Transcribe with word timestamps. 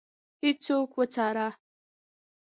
هیڅوک 0.43 0.89
وڅاره. 0.99 1.47